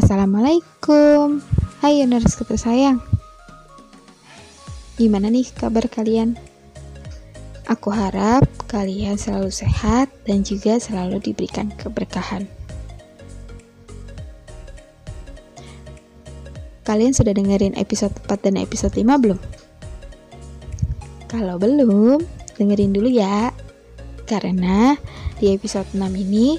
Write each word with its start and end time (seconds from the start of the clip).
Assalamualaikum. 0.00 1.44
Hai 1.84 2.00
Yuners 2.00 2.32
tersayang 2.40 3.04
Gimana 4.96 5.28
nih 5.28 5.44
kabar 5.52 5.92
kalian? 5.92 6.40
Aku 7.68 7.92
harap 7.92 8.48
kalian 8.64 9.20
selalu 9.20 9.52
sehat 9.52 10.08
dan 10.24 10.40
juga 10.40 10.80
selalu 10.80 11.20
diberikan 11.20 11.68
keberkahan. 11.76 12.48
Kalian 16.88 17.12
sudah 17.12 17.36
dengerin 17.36 17.76
episode 17.76 18.16
4 18.24 18.40
dan 18.48 18.56
episode 18.56 18.96
5 18.96 19.04
belum? 19.04 19.40
Kalau 21.28 21.60
belum, 21.60 22.24
dengerin 22.56 22.96
dulu 22.96 23.12
ya. 23.12 23.52
Karena 24.24 24.96
di 25.36 25.52
episode 25.52 25.92
6 25.92 26.00
ini 26.16 26.56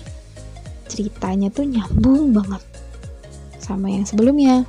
ceritanya 0.86 1.50
tuh 1.50 1.66
nyambung 1.66 2.38
banget 2.38 2.71
sama 3.72 3.88
yang 3.88 4.04
sebelumnya. 4.04 4.68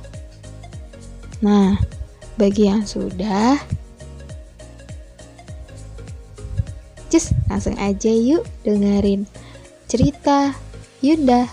Nah, 1.43 1.75
bagi 2.39 2.71
yang 2.71 2.87
sudah, 2.87 3.59
just 7.11 7.35
langsung 7.51 7.75
aja 7.75 8.09
yuk 8.09 8.47
dengerin 8.63 9.27
cerita 9.91 10.55
Yunda. 11.03 11.51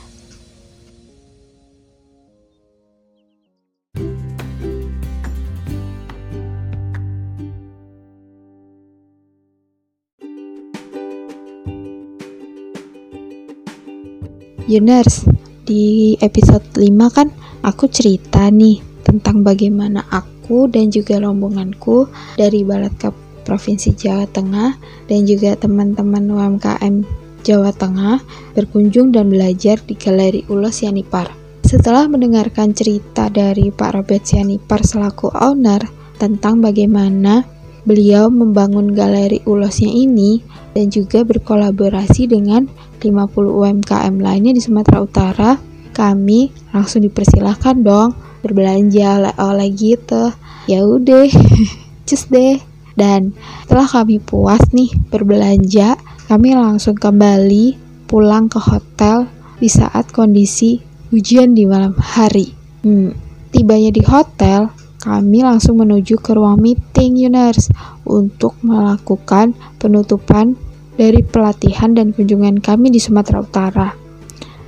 Yuners, 14.70 15.26
di 15.66 16.14
episode 16.22 16.62
5 16.78 17.10
kan 17.10 17.34
aku 17.60 17.88
cerita 17.88 18.48
nih 18.48 18.80
tentang 19.04 19.42
bagaimana 19.44 20.04
aku 20.12 20.68
dan 20.68 20.92
juga 20.92 21.20
rombonganku 21.20 22.08
dari 22.36 22.64
Balatka 22.64 23.12
Provinsi 23.44 23.96
Jawa 23.96 24.28
Tengah 24.28 24.76
dan 25.08 25.20
juga 25.24 25.56
teman-teman 25.56 26.28
UMKM 26.28 27.02
Jawa 27.40 27.72
Tengah 27.72 28.20
berkunjung 28.52 29.16
dan 29.16 29.32
belajar 29.32 29.80
di 29.82 29.96
Galeri 29.96 30.44
Ulos 30.52 30.84
Yanipar. 30.84 31.32
Setelah 31.64 32.08
mendengarkan 32.08 32.72
cerita 32.76 33.30
dari 33.30 33.70
Pak 33.70 33.90
Robert 33.96 34.24
Yanipar 34.32 34.84
selaku 34.84 35.32
owner 35.32 35.80
tentang 36.20 36.60
bagaimana 36.60 37.44
beliau 37.88 38.28
membangun 38.28 38.92
galeri 38.92 39.40
ulosnya 39.48 39.88
ini 39.88 40.44
dan 40.76 40.92
juga 40.92 41.24
berkolaborasi 41.24 42.28
dengan 42.28 42.68
50 43.00 43.32
UMKM 43.32 44.14
lainnya 44.20 44.52
di 44.52 44.60
Sumatera 44.60 45.00
Utara, 45.00 45.50
kami 46.00 46.48
langsung 46.72 47.04
dipersilahkan 47.04 47.84
dong 47.84 48.16
berbelanja 48.40 49.20
oleh-oleh 49.20 49.68
gitu. 49.76 50.32
Ya 50.64 50.80
udah, 50.88 51.28
cus 52.08 52.24
deh. 52.32 52.56
Dan 52.96 53.36
setelah 53.64 53.84
kami 53.84 54.16
puas 54.16 54.64
nih 54.72 54.88
berbelanja, 55.12 56.00
kami 56.24 56.56
langsung 56.56 56.96
kembali 56.96 57.76
pulang 58.08 58.48
ke 58.48 58.56
hotel 58.56 59.28
di 59.60 59.68
saat 59.68 60.08
kondisi 60.08 60.80
hujan 61.12 61.52
di 61.52 61.68
malam 61.68 61.92
hari. 62.00 62.56
Hmm, 62.80 63.12
tibanya 63.52 63.92
di 63.92 64.00
hotel, 64.00 64.72
kami 65.00 65.44
langsung 65.44 65.80
menuju 65.80 66.16
ke 66.20 66.32
ruang 66.32 66.60
meeting 66.60 67.20
Yuners 67.20 67.68
untuk 68.08 68.56
melakukan 68.64 69.52
penutupan 69.80 70.56
dari 70.96 71.24
pelatihan 71.24 71.96
dan 71.96 72.12
kunjungan 72.12 72.60
kami 72.60 72.92
di 72.92 73.00
Sumatera 73.00 73.40
Utara. 73.40 73.88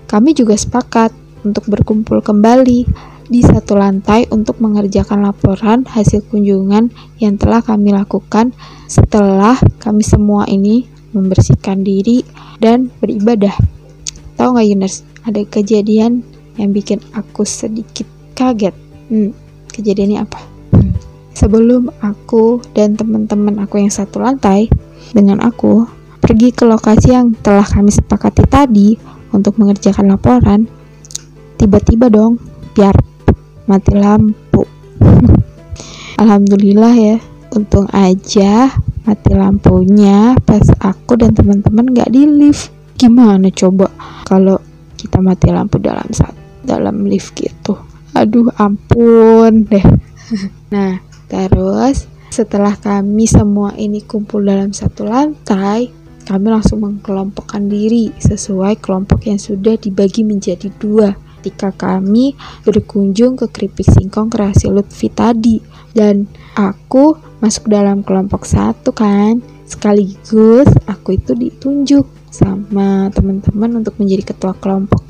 Kami 0.08 0.33
juga 0.36 0.56
sepakat 0.56 1.22
untuk 1.43 1.69
berkumpul 1.71 2.23
kembali 2.23 2.87
di 3.33 3.41
satu 3.41 3.79
lantai 3.79 4.29
untuk 4.29 4.59
mengerjakan 4.59 5.25
laporan 5.25 5.87
hasil 5.89 6.27
kunjungan 6.29 6.93
yang 7.23 7.39
telah 7.39 7.65
kami 7.65 7.95
lakukan 7.95 8.53
setelah 8.91 9.57
kami 9.81 10.05
semua 10.05 10.45
ini 10.51 10.85
membersihkan 11.17 11.85
diri 11.85 12.25
dan 12.58 12.92
beribadah. 13.01 13.55
Tahu 14.36 14.48
nggak 14.58 14.69
Yunus, 14.69 15.05
ada 15.25 15.41
kejadian 15.48 16.25
yang 16.61 16.70
bikin 16.77 17.01
aku 17.17 17.47
sedikit 17.47 18.05
kaget. 18.36 18.75
Hmm, 19.08 19.33
kejadiannya 19.73 20.19
apa? 20.25 20.41
Hmm. 20.77 20.92
Sebelum 21.33 21.89
aku 22.05 22.61
dan 22.77 22.97
teman-teman 22.97 23.61
aku 23.64 23.81
yang 23.81 23.92
satu 23.92 24.20
lantai 24.20 24.69
dengan 25.13 25.41
aku 25.41 25.89
pergi 26.20 26.52
ke 26.55 26.69
lokasi 26.69 27.13
yang 27.17 27.35
telah 27.41 27.64
kami 27.64 27.91
sepakati 27.91 28.45
tadi 28.47 28.89
untuk 29.33 29.57
mengerjakan 29.57 30.13
laporan, 30.13 30.69
tiba-tiba 31.62 32.11
dong, 32.11 32.42
biar 32.74 32.98
mati 33.70 33.95
lampu. 33.95 34.67
Alhamdulillah 36.23 36.95
ya, 36.98 37.17
untung 37.55 37.86
aja 37.95 38.74
mati 39.02 39.34
lampunya 39.34 40.34
pas 40.46 40.62
aku 40.78 41.18
dan 41.18 41.34
teman-teman 41.39 41.95
gak 41.95 42.11
di 42.11 42.27
lift. 42.27 42.74
Gimana 42.98 43.51
coba 43.55 43.90
kalau 44.27 44.58
kita 44.98 45.22
mati 45.22 45.55
lampu 45.55 45.78
dalam 45.78 46.06
saat 46.11 46.34
dalam 46.67 47.06
lift 47.06 47.34
gitu? 47.39 47.78
Aduh 48.18 48.51
ampun 48.58 49.62
deh. 49.67 49.86
nah, 50.74 50.98
terus 51.30 52.11
setelah 52.34 52.74
kami 52.74 53.30
semua 53.30 53.74
ini 53.78 54.02
kumpul 54.02 54.42
dalam 54.42 54.74
satu 54.74 55.06
lantai, 55.06 55.90
kami 56.27 56.46
langsung 56.51 56.83
mengkelompokkan 56.83 57.67
diri 57.67 58.14
sesuai 58.18 58.78
kelompok 58.78 59.27
yang 59.27 59.39
sudah 59.39 59.74
dibagi 59.78 60.22
menjadi 60.22 60.70
dua 60.78 61.32
ketika 61.42 61.75
kami 61.75 62.39
berkunjung 62.63 63.35
ke 63.35 63.51
keripik 63.51 63.91
singkong 63.91 64.30
kreasi 64.30 64.70
Lutfi 64.70 65.11
tadi. 65.11 65.58
Dan 65.91 66.30
aku 66.55 67.19
masuk 67.42 67.67
dalam 67.67 68.07
kelompok 68.07 68.47
satu 68.47 68.95
kan. 68.95 69.42
Sekaligus 69.67 70.70
aku 70.86 71.19
itu 71.19 71.35
ditunjuk 71.35 72.07
sama 72.31 73.11
teman-teman 73.11 73.83
untuk 73.83 73.98
menjadi 73.98 74.31
ketua 74.31 74.55
kelompok. 74.55 75.02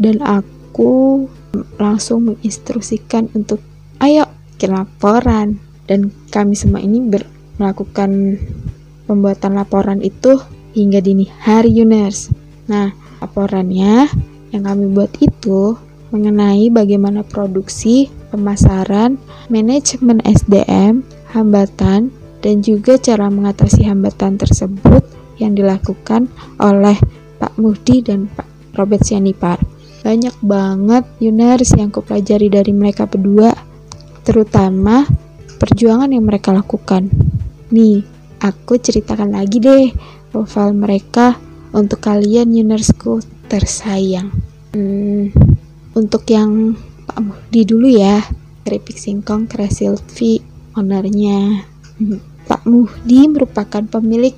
Dan 0.00 0.24
aku 0.24 1.28
langsung 1.76 2.32
menginstruksikan 2.32 3.28
untuk 3.36 3.60
ayo 4.00 4.24
bikin 4.56 4.72
laporan. 4.72 5.60
Dan 5.84 6.08
kami 6.32 6.56
semua 6.56 6.80
ini 6.80 7.04
ber 7.04 7.28
melakukan 7.60 8.40
pembuatan 9.04 9.52
laporan 9.58 10.00
itu 10.00 10.40
hingga 10.72 11.04
dini 11.04 11.28
hari 11.42 11.74
Yuners. 11.74 12.30
Nah, 12.70 12.94
laporannya 13.18 14.06
yang 14.54 14.64
kami 14.64 14.88
buat 14.92 15.12
itu 15.20 15.76
mengenai 16.08 16.72
bagaimana 16.72 17.20
produksi, 17.20 18.08
pemasaran, 18.32 19.20
manajemen 19.52 20.24
SDM, 20.24 21.04
hambatan, 21.36 22.08
dan 22.40 22.54
juga 22.64 22.96
cara 22.96 23.28
mengatasi 23.28 23.84
hambatan 23.84 24.40
tersebut 24.40 25.04
yang 25.36 25.52
dilakukan 25.52 26.26
oleh 26.58 26.96
Pak 27.38 27.54
Muhdi 27.60 28.00
dan 28.02 28.26
Pak 28.32 28.74
Robert 28.74 29.04
Sianipar. 29.04 29.60
Banyak 30.00 30.40
banget 30.40 31.04
Yuners 31.20 31.74
yang 31.76 31.92
kupelajari 31.92 32.48
dari 32.48 32.72
mereka 32.72 33.04
berdua, 33.04 33.52
terutama 34.24 35.04
perjuangan 35.58 36.08
yang 36.08 36.24
mereka 36.24 36.54
lakukan. 36.54 37.10
Nih, 37.74 38.00
aku 38.40 38.78
ceritakan 38.80 39.34
lagi 39.34 39.58
deh 39.60 39.90
profil 40.30 40.72
mereka 40.72 41.36
untuk 41.72 42.00
kalian 42.00 42.52
Yunersku 42.54 43.20
tersayang. 43.48 44.32
Hmm, 44.72 45.32
untuk 45.96 46.28
yang 46.28 46.76
Pak 47.08 47.18
Muhdi 47.24 47.64
dulu 47.64 47.88
ya, 47.88 48.20
keripik 48.62 49.00
singkong 49.00 49.48
Kreasi 49.48 49.88
Lutfi, 49.88 50.44
ownernya. 50.76 51.64
Hmm, 51.98 52.20
Pak 52.44 52.68
Muhdi 52.68 53.28
merupakan 53.28 53.84
pemilik 53.88 54.36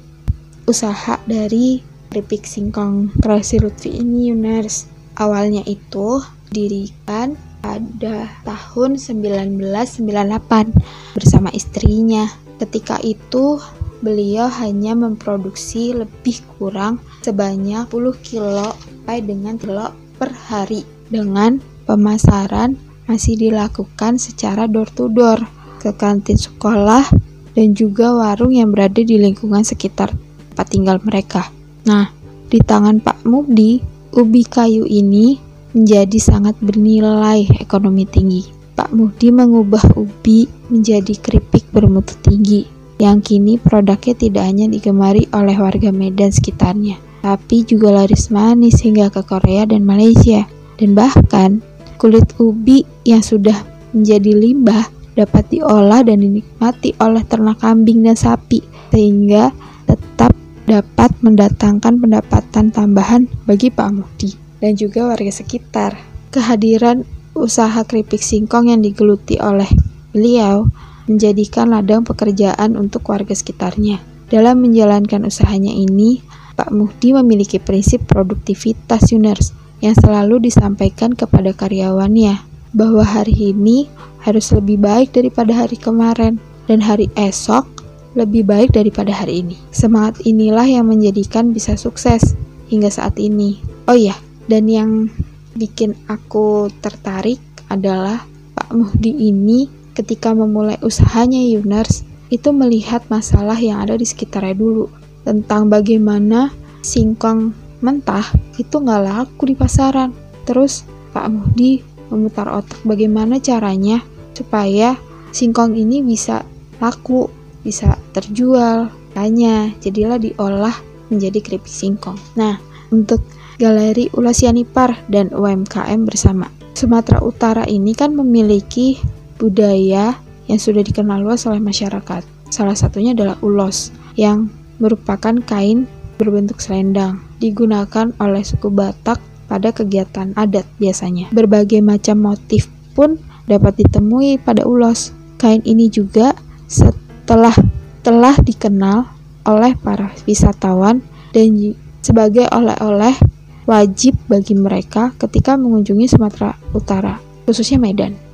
usaha 0.71 1.19
dari 1.27 1.83
keripik 2.11 2.47
singkong 2.47 3.11
Kreasi 3.19 3.59
Lutfi 3.59 3.99
ini 3.99 4.31
Yuners. 4.31 4.87
Awalnya 5.19 5.67
itu 5.67 6.23
dirikan 6.51 7.35
pada 7.61 8.31
tahun 8.43 8.97
1998 8.97 10.72
bersama 11.15 11.51
istrinya. 11.54 12.27
Ketika 12.59 12.99
itu 13.01 13.60
beliau 14.01 14.49
hanya 14.49 14.97
memproduksi 14.97 15.93
lebih 15.93 16.41
kurang 16.57 17.01
sebanyak 17.21 17.85
10 17.93 18.27
kilo 18.27 18.73
sampai 18.73 19.21
dengan 19.21 19.61
kilo 19.61 19.93
per 20.17 20.33
hari 20.33 20.85
dengan 21.13 21.61
pemasaran 21.85 22.77
masih 23.05 23.37
dilakukan 23.37 24.17
secara 24.17 24.65
door 24.71 24.89
to 24.93 25.11
door 25.13 25.41
ke 25.81 25.93
kantin 25.97 26.39
sekolah 26.39 27.05
dan 27.53 27.75
juga 27.75 28.15
warung 28.15 28.55
yang 28.55 28.71
berada 28.71 29.03
di 29.03 29.19
lingkungan 29.19 29.67
sekitar 29.67 30.15
tempat 30.53 30.67
tinggal 30.71 30.97
mereka. 31.03 31.51
Nah, 31.89 32.13
di 32.47 32.63
tangan 32.63 33.03
Pak 33.03 33.27
Mudi, 33.27 33.83
ubi 34.15 34.47
kayu 34.47 34.87
ini 34.87 35.41
menjadi 35.75 36.19
sangat 36.23 36.55
bernilai 36.63 37.51
ekonomi 37.59 38.07
tinggi. 38.07 38.47
Pak 38.79 38.95
Mudi 38.95 39.29
mengubah 39.35 39.99
ubi 39.99 40.47
menjadi 40.71 41.19
keripik 41.19 41.69
bermutu 41.75 42.15
tinggi 42.23 42.79
yang 43.01 43.25
kini 43.25 43.57
produknya 43.57 44.13
tidak 44.13 44.45
hanya 44.45 44.69
digemari 44.69 45.25
oleh 45.33 45.57
warga 45.57 45.89
Medan 45.89 46.29
sekitarnya, 46.29 47.01
tapi 47.25 47.65
juga 47.65 48.05
laris 48.05 48.29
manis 48.29 48.85
hingga 48.85 49.09
ke 49.09 49.25
Korea 49.25 49.65
dan 49.65 49.89
Malaysia. 49.89 50.45
Dan 50.77 50.97
bahkan 50.97 51.65
Kulit 52.01 52.33
ubi 52.41 52.81
yang 53.05 53.21
sudah 53.21 53.61
menjadi 53.93 54.33
limbah 54.33 54.89
dapat 55.13 55.53
diolah 55.53 56.01
dan 56.01 56.25
dinikmati 56.25 56.97
oleh 56.97 57.21
ternak 57.29 57.61
kambing 57.61 58.01
dan 58.01 58.17
sapi, 58.17 58.65
sehingga 58.89 59.53
tetap 59.85 60.33
dapat 60.65 61.13
mendatangkan 61.21 62.01
pendapatan 62.01 62.73
tambahan 62.73 63.29
bagi 63.45 63.69
Pak 63.69 63.89
Muhdi 63.93 64.33
dan 64.65 64.81
juga 64.81 65.13
warga 65.13 65.29
sekitar. 65.29 66.01
Kehadiran 66.33 67.05
usaha 67.37 67.85
keripik 67.85 68.25
singkong 68.25 68.73
yang 68.73 68.81
digeluti 68.81 69.37
oleh 69.37 69.69
beliau 70.17 70.73
menjadikan 71.10 71.74
ladang 71.74 72.07
pekerjaan 72.07 72.78
untuk 72.78 73.10
warga 73.10 73.34
sekitarnya. 73.34 73.98
Dalam 74.30 74.62
menjalankan 74.62 75.27
usahanya 75.27 75.74
ini, 75.74 76.22
Pak 76.54 76.71
Muhdi 76.71 77.10
memiliki 77.18 77.59
prinsip 77.59 78.07
produktivitas 78.07 79.10
Yuners 79.10 79.51
yang 79.83 79.98
selalu 79.98 80.47
disampaikan 80.47 81.10
kepada 81.18 81.51
karyawannya 81.51 82.39
bahwa 82.71 83.03
hari 83.03 83.51
ini 83.51 83.91
harus 84.22 84.54
lebih 84.54 84.78
baik 84.78 85.10
daripada 85.10 85.66
hari 85.66 85.74
kemarin 85.74 86.39
dan 86.71 86.78
hari 86.78 87.10
esok 87.18 87.66
lebih 88.15 88.47
baik 88.47 88.71
daripada 88.71 89.10
hari 89.10 89.42
ini. 89.42 89.56
Semangat 89.74 90.22
inilah 90.22 90.66
yang 90.66 90.86
menjadikan 90.86 91.51
bisa 91.51 91.74
sukses 91.74 92.39
hingga 92.71 92.91
saat 92.91 93.18
ini. 93.18 93.59
Oh 93.91 93.98
iya, 93.98 94.15
dan 94.47 94.71
yang 94.71 95.10
bikin 95.59 95.98
aku 96.06 96.71
tertarik 96.78 97.42
adalah 97.66 98.22
Pak 98.54 98.71
Muhdi 98.74 99.30
ini 99.30 99.79
ketika 100.01 100.33
memulai 100.33 100.81
usahanya 100.81 101.37
Yuners 101.37 102.09
itu 102.33 102.49
melihat 102.57 103.05
masalah 103.13 103.61
yang 103.61 103.85
ada 103.85 104.01
di 104.01 104.09
sekitarnya 104.09 104.57
dulu 104.57 104.89
tentang 105.29 105.69
bagaimana 105.69 106.49
singkong 106.81 107.53
mentah 107.85 108.25
itu 108.57 108.81
nggak 108.81 109.03
laku 109.05 109.53
di 109.53 109.55
pasaran. 109.55 110.17
Terus 110.49 110.89
Pak 111.13 111.29
Muhdi 111.29 111.85
memutar 112.09 112.49
otak 112.49 112.81
bagaimana 112.89 113.37
caranya 113.45 114.01
supaya 114.33 114.97
singkong 115.37 115.77
ini 115.77 116.01
bisa 116.01 116.49
laku, 116.81 117.29
bisa 117.61 118.01
terjual. 118.17 118.89
Tanya, 119.11 119.75
jadilah 119.83 120.23
diolah 120.23 120.77
menjadi 121.11 121.43
keripik 121.43 121.69
singkong. 121.69 122.15
Nah, 122.39 122.63
untuk 122.95 123.21
Galeri 123.61 124.09
Ulasianipar 124.17 124.97
dan 125.11 125.29
UMKM 125.35 126.09
bersama. 126.09 126.49
Sumatera 126.73 127.21
Utara 127.21 127.69
ini 127.69 127.93
kan 127.93 128.17
memiliki 128.17 128.97
budaya 129.41 130.21
yang 130.53 130.60
sudah 130.60 130.84
dikenal 130.84 131.25
luas 131.25 131.48
oleh 131.48 131.65
masyarakat. 131.65 132.21
Salah 132.53 132.77
satunya 132.77 133.16
adalah 133.16 133.41
ulos, 133.41 133.89
yang 134.21 134.53
merupakan 134.77 135.33
kain 135.41 135.89
berbentuk 136.21 136.60
selendang, 136.60 137.25
digunakan 137.41 138.13
oleh 138.21 138.45
suku 138.45 138.69
Batak 138.69 139.16
pada 139.48 139.72
kegiatan 139.72 140.37
adat 140.37 140.69
biasanya. 140.77 141.33
Berbagai 141.33 141.81
macam 141.81 142.21
motif 142.21 142.69
pun 142.92 143.16
dapat 143.48 143.81
ditemui 143.81 144.37
pada 144.45 144.69
ulos. 144.69 145.16
Kain 145.41 145.65
ini 145.65 145.89
juga 145.89 146.37
setelah 146.69 147.57
telah 148.04 148.37
dikenal 148.45 149.09
oleh 149.48 149.72
para 149.81 150.13
wisatawan 150.28 151.01
dan 151.33 151.72
sebagai 152.04 152.45
oleh-oleh 152.53 153.16
wajib 153.65 154.19
bagi 154.28 154.53
mereka 154.53 155.16
ketika 155.16 155.57
mengunjungi 155.57 156.10
Sumatera 156.10 156.57
Utara, 156.77 157.16
khususnya 157.48 157.81
Medan. 157.81 158.29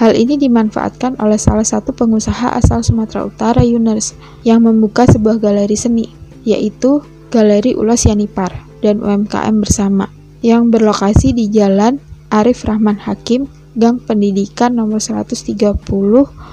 Hal 0.00 0.16
ini 0.16 0.40
dimanfaatkan 0.40 1.20
oleh 1.20 1.36
salah 1.36 1.68
satu 1.68 1.92
pengusaha 1.92 2.56
asal 2.56 2.80
Sumatera 2.80 3.28
Utara 3.28 3.60
Yunus 3.60 4.16
yang 4.48 4.64
membuka 4.64 5.04
sebuah 5.04 5.36
galeri 5.36 5.76
seni, 5.76 6.08
yaitu 6.40 7.04
Galeri 7.28 7.76
Ulas 7.76 8.08
Yanipar 8.08 8.64
dan 8.80 9.04
UMKM 9.04 9.60
bersama 9.60 10.08
yang 10.40 10.72
berlokasi 10.72 11.36
di 11.36 11.52
Jalan 11.52 12.00
Arif 12.32 12.64
Rahman 12.64 12.96
Hakim, 12.96 13.44
Gang 13.76 14.00
Pendidikan 14.00 14.80
nomor 14.80 15.04
130, 15.04 15.52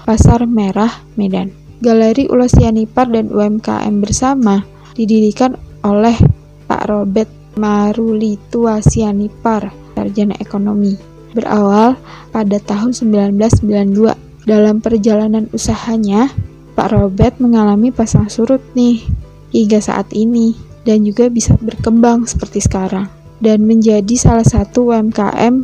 Pasar 0.04 0.44
Merah, 0.44 1.08
Medan. 1.16 1.56
Galeri 1.80 2.28
Ulas 2.28 2.52
Yanipar 2.52 3.08
dan 3.08 3.32
UMKM 3.32 3.96
bersama 4.04 4.68
didirikan 4.92 5.56
oleh 5.88 6.20
Pak 6.68 6.84
Robert 6.92 7.32
Marulitua 7.56 8.84
Sianipar, 8.84 9.72
sarjana 9.96 10.36
ekonomi 10.36 11.17
berawal 11.38 11.94
pada 12.34 12.58
tahun 12.58 12.98
1992. 12.98 14.18
Dalam 14.50 14.82
perjalanan 14.82 15.46
usahanya, 15.54 16.34
Pak 16.74 16.90
Robert 16.98 17.38
mengalami 17.38 17.94
pasang 17.94 18.26
surut 18.26 18.64
nih 18.74 19.06
hingga 19.54 19.78
saat 19.78 20.10
ini 20.18 20.58
dan 20.88 21.06
juga 21.06 21.30
bisa 21.30 21.54
berkembang 21.62 22.26
seperti 22.26 22.64
sekarang 22.64 23.12
dan 23.44 23.66
menjadi 23.68 24.16
salah 24.18 24.46
satu 24.48 24.94
UMKM 24.94 25.62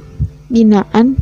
binaan 0.51 1.17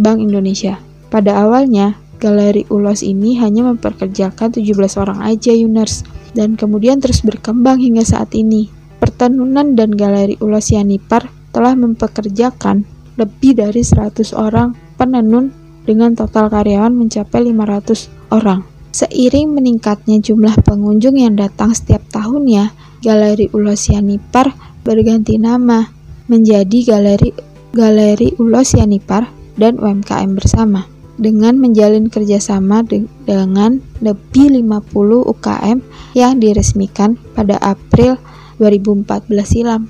Bank 0.00 0.18
Indonesia. 0.18 0.80
Pada 1.12 1.44
awalnya, 1.44 2.00
Galeri 2.22 2.64
Ulos 2.70 3.02
ini 3.02 3.36
hanya 3.42 3.66
memperkerjakan 3.66 4.54
17 4.54 4.72
orang 4.94 5.26
aja 5.26 5.50
Yuners 5.50 6.06
dan 6.38 6.54
kemudian 6.54 7.02
terus 7.02 7.20
berkembang 7.26 7.82
hingga 7.82 8.06
saat 8.06 8.32
ini. 8.32 8.70
Pertenunan 9.02 9.74
dan 9.74 9.92
Galeri 9.98 10.38
Ulos 10.38 10.70
Yanipar 10.70 11.26
telah 11.50 11.74
mempekerjakan 11.74 12.86
lebih 13.16 13.58
dari 13.58 13.84
100 13.84 14.32
orang 14.36 14.72
penenun 14.96 15.52
dengan 15.82 16.14
total 16.14 16.48
karyawan 16.48 16.94
mencapai 16.94 17.50
500 17.50 18.32
orang. 18.32 18.62
Seiring 18.92 19.56
meningkatnya 19.56 20.20
jumlah 20.20 20.52
pengunjung 20.62 21.16
yang 21.16 21.34
datang 21.34 21.72
setiap 21.72 22.04
tahunnya, 22.12 22.76
Galeri 23.00 23.48
Ulos 23.56 23.88
Yanipar 23.88 24.52
berganti 24.84 25.40
nama 25.40 25.88
menjadi 26.28 26.92
Galeri 26.92 27.32
Galeri 27.72 28.36
Ulos 28.36 28.76
Yanipar 28.76 29.26
dan 29.56 29.80
UMKM 29.80 30.36
bersama 30.36 30.84
dengan 31.16 31.56
menjalin 31.56 32.08
kerjasama 32.12 32.84
de 32.84 33.08
dengan 33.24 33.80
lebih 34.04 34.52
50 34.52 34.84
UKM 35.28 35.78
yang 36.12 36.36
diresmikan 36.36 37.16
pada 37.32 37.56
April 37.60 38.20
2014 38.60 39.28
silam. 39.44 39.88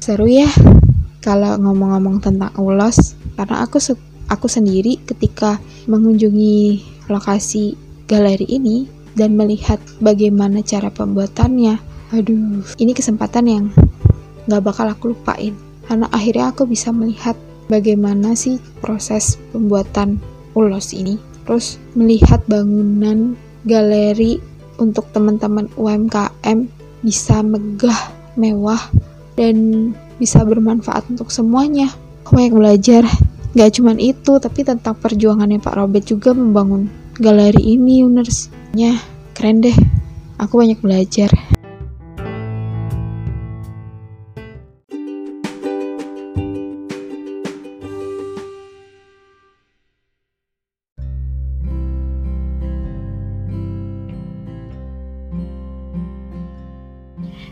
Seru 0.00 0.24
ya? 0.24 0.48
Kalau 1.24 1.58
ngomong-ngomong 1.58 2.22
tentang 2.22 2.52
ulos 2.58 3.18
karena 3.34 3.64
aku 3.64 3.78
aku 4.28 4.46
sendiri 4.46 5.00
ketika 5.02 5.58
mengunjungi 5.90 6.84
lokasi 7.10 7.74
galeri 8.06 8.46
ini 8.46 8.86
dan 9.18 9.34
melihat 9.34 9.80
bagaimana 9.98 10.62
cara 10.62 10.92
pembuatannya 10.92 11.80
aduh 12.08 12.64
ini 12.80 12.92
kesempatan 12.96 13.44
yang 13.44 13.64
gak 14.48 14.64
bakal 14.64 14.88
aku 14.88 15.12
lupain. 15.12 15.52
Karena 15.84 16.08
akhirnya 16.12 16.52
aku 16.52 16.64
bisa 16.64 16.92
melihat 16.92 17.36
bagaimana 17.68 18.32
sih 18.32 18.56
proses 18.80 19.36
pembuatan 19.52 20.20
ulos 20.56 20.96
ini. 20.96 21.20
Terus 21.44 21.76
melihat 21.96 22.44
bangunan 22.48 23.36
galeri 23.64 24.40
untuk 24.80 25.08
teman-teman 25.12 25.68
UMKM 25.76 26.68
bisa 27.04 27.40
megah 27.44 28.12
mewah 28.36 28.80
dan 29.36 29.92
bisa 30.18 30.42
bermanfaat 30.42 31.08
untuk 31.08 31.30
semuanya. 31.30 31.88
Aku 32.26 32.36
banyak 32.36 32.52
belajar, 32.52 33.02
gak 33.56 33.80
cuman 33.80 33.96
itu, 33.96 34.36
tapi 34.36 34.66
tentang 34.66 34.98
perjuangannya 34.98 35.62
Pak 35.62 35.74
Robert 35.78 36.04
juga 36.04 36.36
membangun 36.36 36.90
galeri 37.16 37.78
ini, 37.78 38.04
Uners. 38.04 38.52
Ya, 38.76 38.98
keren 39.32 39.64
deh. 39.64 39.74
Aku 40.36 40.60
banyak 40.60 40.82
belajar. 40.84 41.32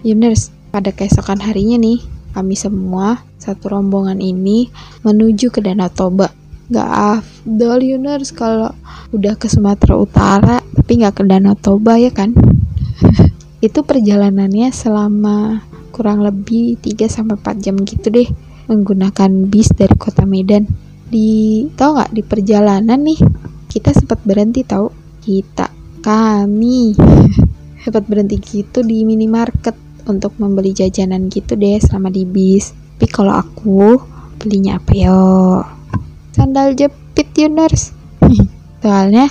Yuners, 0.06 0.54
pada 0.70 0.94
keesokan 0.94 1.42
harinya 1.42 1.82
nih, 1.82 1.98
kami 2.36 2.52
semua 2.52 3.24
satu 3.40 3.72
rombongan 3.72 4.20
ini 4.20 4.68
menuju 5.00 5.48
ke 5.48 5.64
Danau 5.64 5.88
Toba. 5.88 6.28
Gak 6.68 6.90
afdol 7.16 7.80
Yuners 7.80 8.36
kalau 8.36 8.76
udah 9.16 9.40
ke 9.40 9.48
Sumatera 9.48 9.96
Utara 9.96 10.56
tapi 10.60 11.00
gak 11.00 11.16
ke 11.16 11.22
Danau 11.24 11.56
Toba 11.56 11.96
ya 11.96 12.12
kan? 12.12 12.36
Itu 13.66 13.88
perjalanannya 13.88 14.68
selama 14.68 15.64
kurang 15.96 16.20
lebih 16.20 16.76
3-4 16.84 17.64
jam 17.64 17.80
gitu 17.80 18.12
deh 18.12 18.28
menggunakan 18.68 19.48
bis 19.48 19.72
dari 19.72 19.96
kota 19.96 20.28
Medan. 20.28 20.68
Di 21.08 21.64
tau 21.72 21.96
gak 21.96 22.12
di 22.12 22.20
perjalanan 22.20 23.00
nih 23.00 23.16
kita 23.72 23.96
sempat 23.96 24.20
berhenti 24.28 24.60
tahu 24.60 24.92
kita 25.24 25.72
kami 26.04 26.92
sempat 27.82 28.04
berhenti 28.04 28.36
gitu 28.42 28.82
di 28.82 29.06
minimarket 29.06 29.85
untuk 30.06 30.38
membeli 30.38 30.72
jajanan 30.72 31.28
gitu 31.28 31.58
deh 31.58 31.78
selama 31.82 32.08
di 32.10 32.22
bis. 32.22 32.72
Tapi 32.96 33.06
kalau 33.12 33.34
aku 33.34 34.00
belinya 34.40 34.80
apa 34.80 34.92
yo? 34.96 35.22
Sandal 36.32 36.72
jepit 36.78 37.28
Yuners. 37.36 37.92
Soalnya 38.82 39.28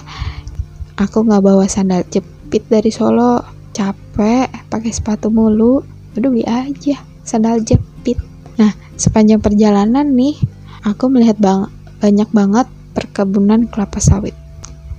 aku 1.00 1.26
nggak 1.26 1.44
bawa 1.44 1.66
sandal 1.66 2.06
jepit 2.08 2.68
dari 2.68 2.92
Solo. 2.92 3.42
Capek 3.76 4.70
pakai 4.72 4.92
sepatu 4.94 5.28
mulu. 5.34 5.84
Udah 6.16 6.30
beli 6.32 6.46
aja 6.48 7.02
sandal 7.26 7.66
jepit. 7.66 8.22
Nah, 8.56 8.72
sepanjang 8.96 9.44
perjalanan 9.44 10.08
nih, 10.16 10.40
aku 10.86 11.12
melihat 11.12 11.36
bang 11.42 11.68
banyak 12.00 12.30
banget 12.32 12.68
perkebunan 12.96 13.68
kelapa 13.68 14.00
sawit. 14.00 14.38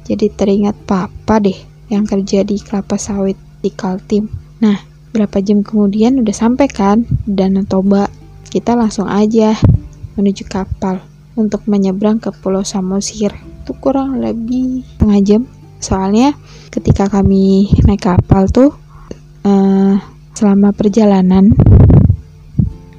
Jadi 0.04 0.28
teringat 0.34 0.76
papa 0.84 1.40
deh 1.40 1.56
yang 1.88 2.04
kerja 2.04 2.42
di 2.42 2.58
kelapa 2.60 2.98
sawit 3.00 3.38
di 3.62 3.70
Kaltim. 3.72 4.28
Nah, 4.60 4.95
berapa 5.16 5.40
jam 5.40 5.64
kemudian 5.64 6.20
udah 6.20 6.36
sampai 6.36 6.68
kan 6.68 7.08
Danau 7.24 7.64
Toba. 7.64 8.12
Kita 8.52 8.76
langsung 8.76 9.08
aja 9.08 9.56
menuju 10.20 10.44
kapal 10.44 11.00
untuk 11.40 11.64
menyeberang 11.64 12.20
ke 12.20 12.28
Pulau 12.36 12.60
Samosir. 12.60 13.32
Itu 13.64 13.72
kurang 13.80 14.20
lebih 14.20 14.84
setengah 14.84 15.20
jam. 15.24 15.42
Soalnya 15.80 16.36
ketika 16.68 17.08
kami 17.08 17.72
naik 17.88 18.04
kapal 18.04 18.44
tuh 18.52 18.76
uh, 19.48 19.96
selama 20.36 20.76
perjalanan 20.76 21.56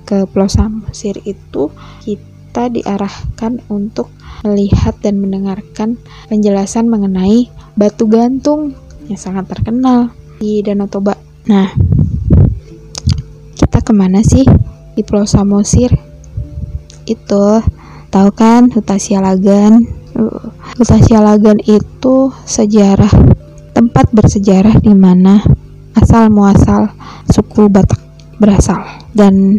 ke 0.02 0.26
Pulau 0.26 0.50
Samosir 0.50 1.22
itu 1.22 1.70
kita 2.02 2.74
diarahkan 2.74 3.62
untuk 3.70 4.10
melihat 4.42 4.98
dan 5.06 5.22
mendengarkan 5.22 6.02
penjelasan 6.34 6.90
mengenai 6.90 7.54
batu 7.78 8.10
gantung 8.10 8.74
yang 9.06 9.22
sangat 9.22 9.46
terkenal 9.54 10.10
di 10.42 10.66
Danau 10.66 10.90
Toba. 10.90 11.14
Nah, 11.48 11.87
kita 13.58 13.82
ke 13.82 13.90
mana 13.90 14.22
sih 14.22 14.46
di 14.94 15.02
Pulau 15.02 15.26
Samosir? 15.26 15.90
Itu 17.10 17.66
tahu 18.14 18.30
kan 18.38 18.70
Hutasialagan? 18.70 19.82
Uh, 20.14 20.54
Hutasialagan 20.78 21.58
itu 21.66 22.30
sejarah 22.46 23.10
tempat 23.74 24.14
bersejarah 24.14 24.78
di 24.82 24.94
mana 24.94 25.42
asal 25.98 26.30
muasal 26.30 26.94
suku 27.34 27.66
Batak 27.70 28.02
berasal 28.38 28.86
dan 29.18 29.58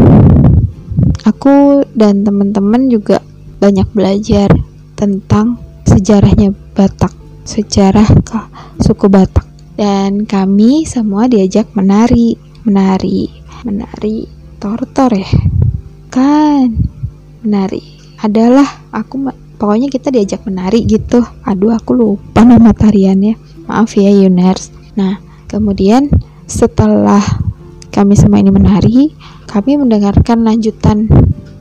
aku 1.26 1.82
dan 1.98 2.22
teman-teman 2.22 2.86
juga 2.86 3.18
banyak 3.58 3.90
belajar 3.90 4.50
tentang 4.94 5.58
sejarahnya 5.86 6.54
Batak, 6.74 7.10
sejarah 7.42 8.06
suku 8.78 9.06
Batak. 9.10 9.46
Dan 9.78 10.26
kami 10.26 10.82
semua 10.82 11.30
diajak 11.30 11.70
menari, 11.78 12.34
menari, 12.66 13.30
menari 13.64 14.26
tortor 14.58 15.14
ya. 15.14 15.30
Kan 16.10 16.78
menari 17.42 17.82
adalah 18.18 18.66
aku 18.90 19.30
pokoknya 19.58 19.88
kita 19.90 20.10
diajak 20.10 20.42
menari 20.46 20.86
gitu. 20.86 21.22
Aduh 21.46 21.74
aku 21.74 21.94
lupa 21.94 22.42
nama 22.42 22.74
tariannya. 22.74 23.34
Maaf 23.70 23.94
ya 23.94 24.10
Yuners. 24.10 24.70
Nah, 24.98 25.20
kemudian 25.46 26.10
setelah 26.48 27.22
kami 27.92 28.14
semua 28.16 28.40
ini 28.40 28.50
menari, 28.50 29.12
kami 29.46 29.76
mendengarkan 29.76 30.42
lanjutan 30.42 31.06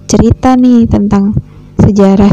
cerita 0.07 0.55
nih 0.55 0.87
tentang 0.87 1.35
sejarah 1.81 2.31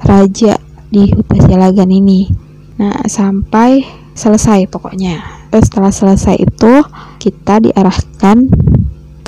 raja 0.00 0.56
di 0.88 1.10
Hutasialagan 1.12 1.90
ini. 1.90 2.30
Nah, 2.78 3.04
sampai 3.10 3.82
selesai 4.14 4.70
pokoknya. 4.70 5.18
Setelah 5.50 5.90
selesai 5.90 6.36
itu 6.38 6.72
kita 7.18 7.58
diarahkan 7.64 8.46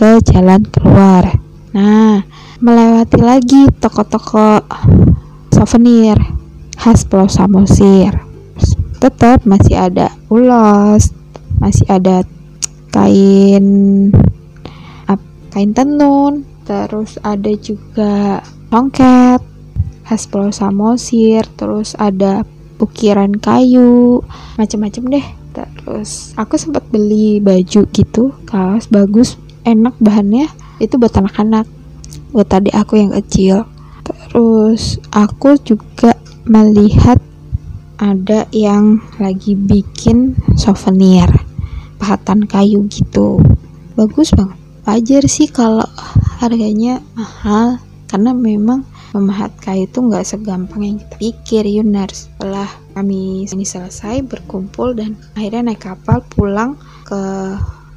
ke 0.00 0.16
jalan 0.32 0.64
keluar. 0.64 1.28
Nah, 1.76 2.24
melewati 2.56 3.20
lagi 3.20 3.68
toko-toko 3.84 4.64
souvenir 5.52 6.16
khas 6.80 7.04
Pulau 7.04 7.28
Samosir. 7.28 8.16
Tetap 8.96 9.44
masih 9.44 9.76
ada 9.76 10.08
ulos, 10.32 11.12
masih 11.60 11.84
ada 11.92 12.24
kain 12.88 14.08
kain 15.52 15.72
tenun, 15.76 16.48
terus 16.64 17.20
ada 17.20 17.52
juga 17.60 18.40
tongket, 18.72 19.44
khas 20.08 20.24
Pulau 20.32 20.48
Samosir 20.48 21.44
terus 21.60 21.92
ada 22.00 22.48
ukiran 22.80 23.36
kayu 23.36 24.24
macam-macam 24.56 25.20
deh 25.20 25.26
terus 25.52 26.32
aku 26.40 26.56
sempat 26.56 26.88
beli 26.88 27.42
baju 27.42 27.84
gitu 27.92 28.32
kaos 28.48 28.88
bagus 28.88 29.36
enak 29.64 29.94
bahannya 30.00 30.48
itu 30.80 30.96
buat 30.96 31.12
anak-anak. 31.14 31.68
Buat 32.32 32.48
tadi 32.48 32.70
aku 32.72 32.98
yang 32.98 33.12
kecil. 33.14 33.66
Terus 34.06 34.98
aku 35.12 35.58
juga 35.62 36.16
melihat 36.48 37.20
ada 38.00 38.48
yang 38.50 39.04
lagi 39.20 39.52
bikin 39.52 40.32
souvenir 40.56 41.28
pahatan 42.00 42.48
kayu 42.48 42.88
gitu. 42.88 43.44
Bagus 43.94 44.32
banget. 44.32 44.56
Wajar 44.88 45.22
sih 45.28 45.52
kalau 45.52 45.84
harganya 46.40 47.04
mahal 47.12 47.76
karena 48.08 48.32
memang 48.32 48.82
memahat 49.12 49.52
kayu 49.60 49.84
itu 49.84 50.00
nggak 50.00 50.24
segampang 50.24 50.82
yang 50.82 50.96
kita 50.96 51.14
pikir 51.20 51.64
Yunar 51.68 52.08
setelah 52.10 52.66
kami 52.96 53.44
ini 53.44 53.66
selesai 53.66 54.24
berkumpul 54.24 54.96
dan 54.96 55.20
akhirnya 55.36 55.70
naik 55.70 55.84
kapal 55.84 56.24
pulang 56.32 56.80
ke 57.04 57.20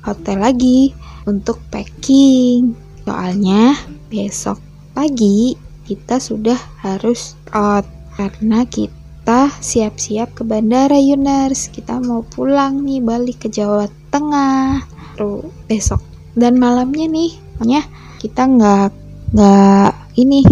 hotel 0.03 0.38
lagi 0.43 0.91
untuk 1.27 1.60
packing. 1.70 2.75
Soalnya 3.03 3.75
besok 4.08 4.60
pagi 4.96 5.58
kita 5.84 6.22
sudah 6.22 6.58
harus 6.80 7.36
out 7.51 7.84
karena 8.15 8.63
kita 8.70 9.51
siap-siap 9.60 10.38
ke 10.38 10.44
bandara 10.48 10.96
Yunars 10.96 11.68
kita 11.72 12.00
mau 12.00 12.24
pulang 12.24 12.84
nih 12.84 13.03
balik 13.03 13.46
ke 13.46 13.48
Jawa 13.51 13.89
Tengah. 14.12 14.84
Tuh 15.20 15.48
besok 15.68 16.00
dan 16.34 16.58
malamnya 16.58 17.06
nih 17.10 17.32
pokoknya 17.58 17.82
kita 18.24 18.42
nggak 18.48 18.92
nggak 19.34 19.92
ini 20.18 20.46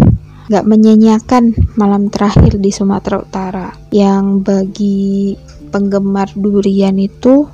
gak 0.52 0.68
menyanyiakan 0.68 1.54
malam 1.80 2.12
terakhir 2.12 2.60
di 2.60 2.68
Sumatera 2.68 3.24
Utara. 3.24 3.68
Yang 3.88 4.24
bagi 4.44 5.32
penggemar 5.72 6.28
durian 6.36 7.00
itu 7.00 7.48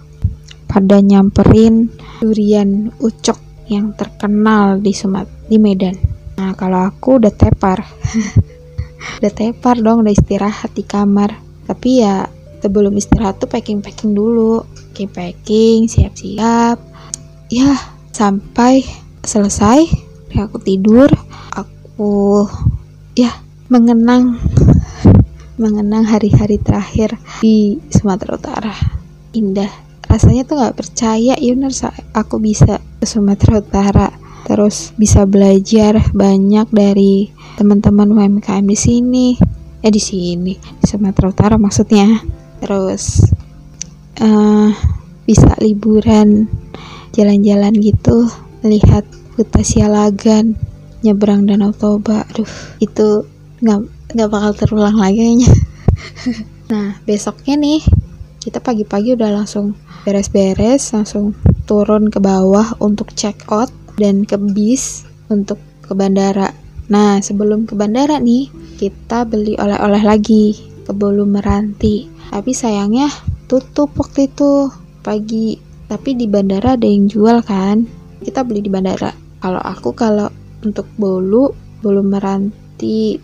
pada 0.67 0.99
nyamperin 0.99 1.87
durian 2.19 2.91
ucok 2.99 3.67
yang 3.69 3.93
terkenal 3.95 4.81
di 4.81 4.93
Sumat 4.97 5.29
di 5.47 5.57
Medan. 5.61 5.95
Nah 6.39 6.55
kalau 6.57 6.89
aku 6.89 7.21
udah 7.21 7.33
tepar, 7.33 7.85
udah 9.21 9.33
tepar 9.33 9.77
dong, 9.79 10.03
udah 10.03 10.15
istirahat 10.15 10.73
di 10.73 10.85
kamar. 10.85 11.37
Tapi 11.69 12.03
ya 12.03 12.25
sebelum 12.65 12.97
istirahat 12.97 13.39
tuh 13.39 13.51
packing 13.51 13.85
packing 13.85 14.17
dulu, 14.17 14.65
packing 14.93 15.11
packing, 15.13 15.79
siap-siap. 15.87 16.81
Ya 17.53 17.77
sampai 18.13 18.85
selesai, 19.23 19.85
aku 20.37 20.59
tidur, 20.61 21.09
aku 21.53 22.45
ya 23.13 23.35
mengenang 23.69 24.41
mengenang 25.63 26.07
hari-hari 26.07 26.57
terakhir 26.63 27.19
di 27.43 27.83
Sumatera 27.91 28.39
Utara 28.39 28.75
indah 29.35 29.88
rasanya 30.09 30.43
tuh 30.49 30.57
nggak 30.59 30.77
percaya. 30.77 31.37
Yunar 31.39 31.73
aku 32.17 32.41
bisa 32.41 32.81
ke 32.99 33.07
Sumatera 33.07 33.61
Utara 33.61 34.09
terus 34.49 34.97
bisa 34.97 35.29
belajar 35.29 36.01
banyak 36.17 36.73
dari 36.73 37.29
teman-teman 37.61 38.09
UMKM 38.09 38.65
di 38.65 38.79
sini. 38.79 39.27
Eh 39.79 39.93
di 39.93 40.03
sini 40.03 40.57
di 40.57 40.85
Sumatera 40.89 41.31
Utara 41.31 41.57
maksudnya. 41.61 42.09
Terus 42.59 43.23
uh, 44.19 44.73
bisa 45.29 45.53
liburan 45.61 46.49
jalan-jalan 47.15 47.77
gitu 47.79 48.27
melihat 48.65 49.05
hutan 49.39 49.63
sialagan 49.63 50.45
nyebrang 51.05 51.47
Danau 51.47 51.71
Toba. 51.71 52.27
Aduh 52.33 52.49
itu 52.83 53.29
nggak 53.63 53.81
nggak 54.15 54.31
bakal 54.33 54.53
terulang 54.57 54.97
lagi 54.97 55.45
nah 56.73 56.97
besoknya 57.05 57.61
nih 57.61 57.85
kita 58.39 58.63
pagi-pagi 58.63 59.19
udah 59.19 59.43
langsung 59.43 59.75
beres-beres 60.07 60.95
langsung 60.95 61.35
turun 61.67 62.07
ke 62.09 62.23
bawah 62.23 62.79
untuk 62.79 63.11
check 63.19 63.45
out 63.51 63.69
dan 63.99 64.23
ke 64.23 64.39
bis 64.39 65.05
untuk 65.29 65.59
ke 65.83 65.93
bandara. 65.93 66.55
Nah 66.89 67.19
sebelum 67.19 67.67
ke 67.67 67.75
bandara 67.75 68.23
nih 68.23 68.49
kita 68.79 69.27
beli 69.27 69.59
oleh-oleh 69.59 70.03
lagi 70.07 70.55
ke 70.87 70.93
Bolu 70.95 71.27
Meranti. 71.27 72.09
Tapi 72.31 72.55
sayangnya 72.55 73.11
tutup 73.51 73.93
waktu 73.99 74.31
itu 74.31 74.71
pagi. 75.03 75.59
Tapi 75.89 76.15
di 76.15 76.29
bandara 76.29 76.77
ada 76.77 76.85
yang 76.85 77.09
jual 77.09 77.41
kan? 77.43 77.85
Kita 78.21 78.45
beli 78.45 78.61
di 78.61 78.69
bandara. 78.69 79.09
Kalau 79.41 79.61
aku 79.61 79.97
kalau 79.97 80.29
untuk 80.61 80.85
bolu 81.01 81.49
bolu 81.79 82.03
meranti 82.03 82.68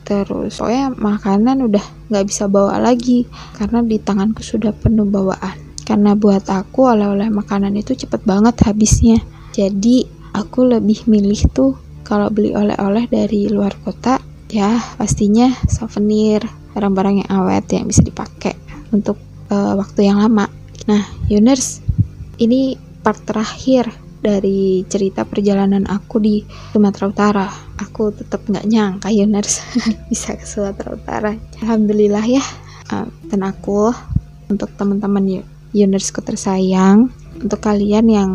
terus 0.02 0.58
soalnya 0.58 0.90
makanan 0.90 1.70
udah 1.70 1.84
nggak 2.10 2.26
bisa 2.26 2.50
bawa 2.50 2.82
lagi 2.82 3.24
karena 3.54 3.80
di 3.86 4.02
tanganku 4.02 4.42
sudah 4.42 4.74
penuh 4.74 5.06
bawaan. 5.06 5.54
Karena 5.84 6.16
buat 6.16 6.48
aku 6.48 6.96
oleh-oleh 6.96 7.28
makanan 7.28 7.76
itu 7.76 7.92
cepet 7.94 8.24
banget 8.24 8.56
habisnya. 8.64 9.20
Jadi 9.52 10.08
aku 10.34 10.66
lebih 10.66 11.06
milih 11.06 11.40
tuh 11.54 11.78
kalau 12.02 12.28
beli 12.28 12.52
oleh-oleh 12.52 13.06
dari 13.06 13.48
luar 13.48 13.72
kota 13.80 14.18
ya 14.50 14.76
pastinya 15.00 15.48
souvenir 15.66 16.44
barang-barang 16.76 17.24
yang 17.24 17.30
awet 17.42 17.64
yang 17.70 17.86
bisa 17.88 18.02
dipakai 18.02 18.54
untuk 18.90 19.16
uh, 19.48 19.78
waktu 19.78 20.10
yang 20.10 20.18
lama. 20.20 20.50
Nah 20.90 21.02
Yuners 21.30 21.80
ini 22.42 22.76
part 23.00 23.22
terakhir 23.22 23.88
dari 24.24 24.82
cerita 24.88 25.28
perjalanan 25.28 25.84
aku 25.84 26.16
di 26.16 26.40
Sumatera 26.72 27.06
Utara. 27.12 27.48
Aku 27.78 28.14
tetap 28.14 28.46
nggak 28.46 28.66
nyangka 28.66 29.08
Yuners 29.10 29.62
bisa 30.10 30.38
ke 30.38 30.46
Sumatera 30.46 30.94
Utara. 30.94 31.32
Alhamdulillah 31.62 32.24
ya 32.26 32.44
uh, 32.92 33.08
dan 33.30 33.40
aku 33.42 33.90
untuk 34.50 34.70
teman-teman 34.78 35.42
Yunersku 35.74 36.22
tersayang. 36.22 37.10
Untuk 37.34 37.66
kalian 37.66 38.06
yang 38.06 38.30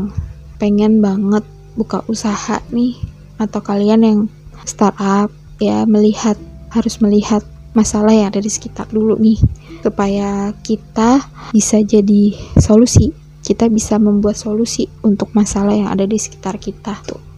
pengen 0.60 1.00
banget 1.00 1.48
buka 1.80 2.04
usaha 2.12 2.60
nih 2.76 3.00
atau 3.40 3.64
kalian 3.64 4.02
yang 4.04 4.20
startup 4.68 5.32
ya 5.64 5.88
melihat 5.88 6.36
harus 6.76 7.00
melihat 7.00 7.40
masalah 7.72 8.12
yang 8.12 8.28
ada 8.36 8.44
di 8.44 8.52
sekitar 8.52 8.92
dulu 8.92 9.16
nih. 9.16 9.40
Supaya 9.80 10.52
kita 10.60 11.24
bisa 11.56 11.80
jadi 11.80 12.36
solusi 12.60 13.16
kita 13.40 13.72
bisa 13.72 13.96
membuat 13.96 14.36
solusi 14.36 14.92
untuk 15.02 15.32
masalah 15.32 15.72
yang 15.72 15.88
ada 15.88 16.04
di 16.04 16.20
sekitar 16.20 16.60
kita 16.60 17.00
tuh 17.08 17.29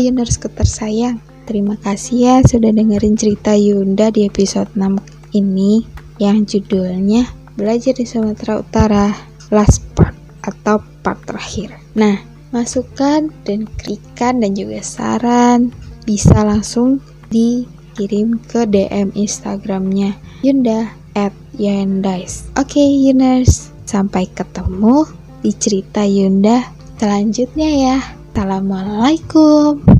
Hai 0.00 0.08
Yunersku 0.08 0.48
tersayang, 0.48 1.20
terima 1.44 1.76
kasih 1.76 2.16
ya 2.24 2.36
sudah 2.40 2.72
dengerin 2.72 3.20
cerita 3.20 3.52
Yunda 3.52 4.08
di 4.08 4.24
episode 4.24 4.72
6 4.72 4.96
ini 5.36 5.84
yang 6.16 6.48
judulnya 6.48 7.28
Belajar 7.52 7.92
di 7.92 8.08
Sumatera 8.08 8.64
Utara 8.64 9.12
Last 9.52 9.84
Part 9.92 10.16
atau 10.40 10.80
part 11.04 11.20
terakhir. 11.28 11.76
Nah, 12.00 12.16
masukan 12.48 13.28
dan 13.44 13.68
kritikan 13.76 14.40
dan 14.40 14.56
juga 14.56 14.80
saran 14.80 15.68
bisa 16.08 16.48
langsung 16.48 17.04
dikirim 17.28 18.40
ke 18.48 18.64
DM 18.64 19.12
Instagramnya 19.12 20.16
Yunda 20.40 20.96
at. 21.12 21.36
Oke 21.60 22.40
okay, 22.56 22.88
Yuners, 23.04 23.68
sampai 23.84 24.32
ketemu 24.32 25.04
di 25.44 25.52
cerita 25.52 26.08
Yunda 26.08 26.72
selanjutnya 26.96 27.68
ya. 27.68 28.19
Assalamualaikum. 28.30 29.99